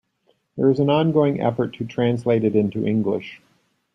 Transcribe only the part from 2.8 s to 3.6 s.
English.